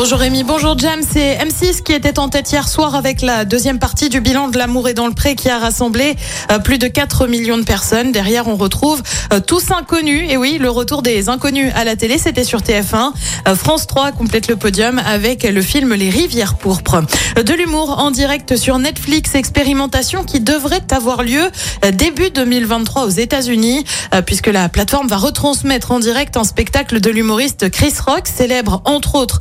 Bonjour 0.00 0.20
Rémi, 0.20 0.44
bonjour 0.44 0.78
Jam, 0.78 1.00
c'est 1.02 1.38
M6 1.38 1.82
qui 1.82 1.92
était 1.92 2.20
en 2.20 2.28
tête 2.28 2.52
hier 2.52 2.68
soir 2.68 2.94
avec 2.94 3.20
la 3.20 3.44
deuxième 3.44 3.80
partie 3.80 4.08
du 4.08 4.20
bilan 4.20 4.46
de 4.46 4.56
l'amour 4.56 4.88
et 4.88 4.94
dans 4.94 5.08
le 5.08 5.12
pré 5.12 5.34
qui 5.34 5.48
a 5.48 5.58
rassemblé 5.58 6.14
euh, 6.52 6.60
plus 6.60 6.78
de 6.78 6.86
4 6.86 7.26
millions 7.26 7.58
de 7.58 7.64
personnes. 7.64 8.12
Derrière, 8.12 8.46
on 8.46 8.54
retrouve 8.54 9.02
euh, 9.32 9.40
tous 9.40 9.72
inconnus. 9.72 10.30
Et 10.30 10.36
oui, 10.36 10.58
le 10.60 10.70
retour 10.70 11.02
des 11.02 11.28
inconnus 11.28 11.72
à 11.74 11.82
la 11.82 11.96
télé, 11.96 12.16
c'était 12.16 12.44
sur 12.44 12.60
TF1. 12.60 13.10
Euh, 13.48 13.56
France 13.56 13.88
3 13.88 14.12
complète 14.12 14.46
le 14.46 14.54
podium 14.54 15.00
avec 15.04 15.42
le 15.42 15.62
film 15.62 15.92
Les 15.94 16.10
Rivières 16.10 16.54
pourpres. 16.54 17.02
De 17.34 17.52
l'humour 17.52 17.98
en 17.98 18.12
direct 18.12 18.56
sur 18.56 18.78
Netflix, 18.78 19.34
expérimentation 19.34 20.22
qui 20.22 20.38
devrait 20.38 20.86
avoir 20.92 21.24
lieu 21.24 21.50
début 21.92 22.30
2023 22.30 23.04
aux 23.04 23.10
États-Unis, 23.10 23.84
puisque 24.26 24.46
la 24.46 24.68
plateforme 24.68 25.08
va 25.08 25.16
retransmettre 25.16 25.90
en 25.90 25.98
direct 25.98 26.36
un 26.36 26.44
spectacle 26.44 27.00
de 27.00 27.10
l'humoriste 27.10 27.70
Chris 27.70 27.94
Rock, 28.06 28.28
célèbre 28.28 28.80
entre 28.84 29.16
autres 29.16 29.40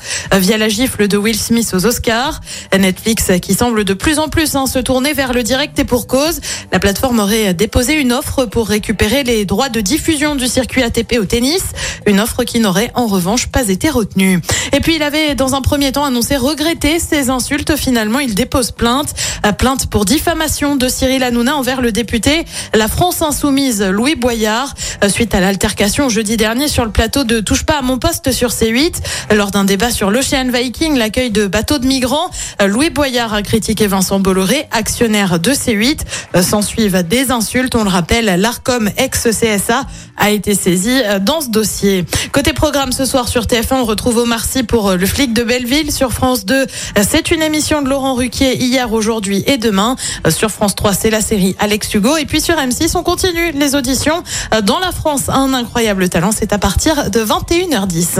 la 0.56 0.70
gifle 0.70 1.10
de 1.10 1.18
Will 1.18 1.38
Smith 1.38 1.70
aux 1.74 1.86
Oscars. 1.86 2.40
Netflix 2.78 3.30
qui 3.42 3.54
semble 3.54 3.84
de 3.84 3.94
plus 3.94 4.20
en 4.20 4.30
plus 4.30 4.56
hein, 4.56 4.66
se 4.66 4.80
tourner 4.80 5.12
vers 5.12 5.34
le 5.34 5.44
direct 5.44 5.78
et 5.80 5.84
pour 5.84 6.08
cause. 6.08 6.40
La 6.72 6.80
plateforme 6.80 7.20
aurait 7.20 7.54
déposé 7.54 7.96
une 7.96 8.14
offre 8.14 8.46
pour 8.46 8.70
récupérer 8.70 9.24
les 9.24 9.44
droits 9.44 9.68
de 9.68 9.82
diffusion 9.82 10.36
du 10.36 10.48
circuit 10.48 10.84
ATP 10.84 11.18
au 11.20 11.26
tennis. 11.26 11.64
Une 12.06 12.22
offre 12.22 12.46
qui 12.46 12.60
n'aurait 12.60 12.92
en 12.96 13.08
revanche 13.08 13.48
pas 13.48 13.68
été 13.68 13.90
retenue. 13.90 14.40
Et 14.72 14.80
puis 14.80 14.96
il 14.96 15.04
avait 15.04 15.36
dans 15.36 15.56
un 15.56 15.62
premier 15.62 15.92
temps 15.92 16.06
annoncé 16.06 16.38
regretter 16.38 17.00
ces 17.00 17.30
insultes. 17.30 17.76
Finalement, 17.76 18.20
il 18.20 18.34
dépose 18.34 18.72
plainte. 18.72 19.14
Plainte 19.58 19.88
pour 19.88 20.06
diffamation 20.06 20.76
de 20.76 20.88
Cyril 20.88 21.24
Hanouna 21.24 21.58
envers 21.58 21.82
le 21.82 21.92
député 21.92 22.46
La 22.74 22.88
France 22.88 23.22
Insoumise 23.22 23.82
Louis 23.82 24.16
Boyard 24.16 24.76
suite 25.10 25.34
à 25.34 25.40
l'altercation 25.40 26.10
jeudi 26.10 26.38
dernier 26.38 26.68
sur 26.68 26.86
le 26.86 26.92
plateau 26.92 27.24
de 27.24 27.40
Touche 27.40 27.64
pas 27.64 27.80
à 27.80 27.82
mon 27.82 27.98
poste 27.98 28.32
sur 28.32 28.50
C8 28.50 28.96
lors 29.36 29.52
d'un 29.52 29.64
débat 29.64 29.90
sur 29.90 30.12
l'Ocean 30.30 30.50
Viking, 30.52 30.98
l'accueil 30.98 31.32
de 31.32 31.48
bateaux 31.48 31.78
de 31.78 31.86
migrants. 31.86 32.30
Louis 32.66 32.90
Boyard 32.90 33.34
a 33.34 33.42
critiqué 33.42 33.88
Vincent 33.88 34.20
Bolloré, 34.20 34.68
actionnaire 34.72 35.40
de 35.40 35.52
C8. 35.52 36.00
S'en 36.42 36.62
suivent 36.62 37.04
des 37.08 37.32
insultes. 37.32 37.76
On 37.76 37.84
le 37.84 37.90
rappelle, 37.90 38.26
l'ARCOM 38.26 38.90
ex-CSA 38.98 39.86
a 40.18 40.30
été 40.32 40.56
saisi 40.56 41.02
dans 41.22 41.42
ce 41.42 41.50
dossier. 41.50 42.06
Côté 42.32 42.54
programme 42.54 42.92
ce 42.92 43.06
soir 43.06 43.28
sur 43.28 43.44
TF1, 43.44 43.76
on 43.76 43.86
retrouve 43.86 44.18
Omar 44.18 44.44
Sy 44.44 44.64
pour 44.64 44.94
le 44.94 45.06
flic 45.06 45.34
de 45.34 45.44
Belleville. 45.44 45.92
Sur 45.92 46.12
France 46.12 46.46
2, 46.46 46.66
c'est 47.08 47.32
une 47.32 47.42
émission 47.42 47.82
de 47.82 47.90
Laurent 47.90 48.16
Ruquier 48.16 48.58
hier, 48.58 48.92
aujourd'hui 48.92 49.44
et 49.48 49.58
demain. 49.58 49.96
Sur 50.30 50.50
France 50.50 50.76
3, 50.76 50.94
c'est 50.94 51.10
la 51.10 51.22
série 51.22 51.56
Alex 51.60 51.94
Hugo. 51.94 52.18
Et 52.18 52.26
puis 52.26 52.42
sur 52.42 52.56
M6, 52.56 52.98
on 52.98 53.04
continue 53.04 53.52
les 53.52 53.76
auditions. 53.76 54.24
Dans 54.64 54.80
la 54.80 54.92
France, 54.92 55.30
un 55.30 55.54
incroyable 55.54 56.10
talent, 56.10 56.32
c'est 56.32 56.52
à 56.52 56.58
partir 56.58 57.10
de 57.10 57.24
21h10. 57.24 58.20